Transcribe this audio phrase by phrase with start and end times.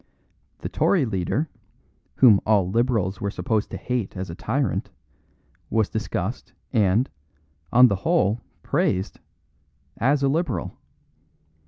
[0.61, 1.47] The Tory leader,
[2.15, 4.89] whom all Liberals were supposed to hate as a tyrant,
[5.69, 7.07] was discussed and,
[7.71, 9.19] on the whole, praised
[9.99, 10.75] as a Liberal.